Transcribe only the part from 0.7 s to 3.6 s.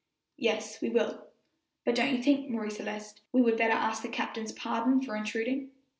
we will; but don't you think, Marie Celeste, we would